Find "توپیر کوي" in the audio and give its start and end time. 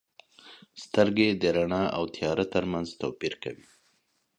3.01-3.67